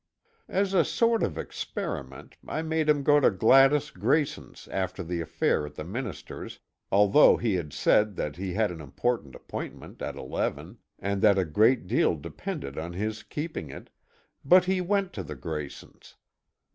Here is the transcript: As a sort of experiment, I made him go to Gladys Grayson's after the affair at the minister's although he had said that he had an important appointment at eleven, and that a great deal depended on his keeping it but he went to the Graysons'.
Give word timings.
As 0.49 0.73
a 0.73 0.83
sort 0.83 1.21
of 1.21 1.37
experiment, 1.37 2.35
I 2.47 2.63
made 2.63 2.89
him 2.89 3.03
go 3.03 3.19
to 3.19 3.29
Gladys 3.29 3.91
Grayson's 3.91 4.67
after 4.69 5.03
the 5.03 5.21
affair 5.21 5.63
at 5.63 5.75
the 5.75 5.83
minister's 5.83 6.57
although 6.91 7.37
he 7.37 7.53
had 7.53 7.71
said 7.71 8.15
that 8.15 8.35
he 8.35 8.55
had 8.55 8.71
an 8.71 8.81
important 8.81 9.35
appointment 9.35 10.01
at 10.01 10.15
eleven, 10.15 10.79
and 10.97 11.21
that 11.21 11.37
a 11.37 11.45
great 11.45 11.85
deal 11.85 12.15
depended 12.15 12.79
on 12.79 12.93
his 12.93 13.21
keeping 13.21 13.69
it 13.69 13.91
but 14.43 14.65
he 14.65 14.81
went 14.81 15.13
to 15.13 15.21
the 15.21 15.35
Graysons'. 15.35 16.15